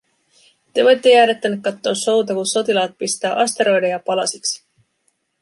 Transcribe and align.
"te 0.73 0.83
voitte 0.83 1.09
jäädä 1.09 1.33
tänne 1.41 1.59
kattoo 1.65 1.93
show'ta, 2.03 2.33
ku 2.35 2.45
sotilaat 2.45 2.97
pistää 2.97 3.35
asteroideja 3.35 3.99
palasiks. 3.99 4.65